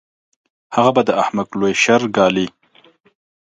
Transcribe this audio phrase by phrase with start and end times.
[0.75, 2.47] هغه به د احمق لوی شر ګالي.